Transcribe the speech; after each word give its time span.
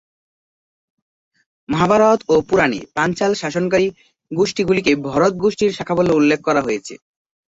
মহাভারত 1.69 2.19
ও 2.29 2.35
পুরাণে 2.47 2.79
পাঞ্চাল 2.95 3.31
শাসনকারী 3.41 3.87
গোষ্ঠী 4.31 4.61
গুলিকে 4.67 4.91
ভরত 5.07 5.33
গোষ্ঠীর 5.43 5.71
শাখা 5.77 5.93
বলেও 5.97 6.17
উল্লেখ 6.19 6.39
করা 6.47 6.61
হয়েছে। 6.67 6.93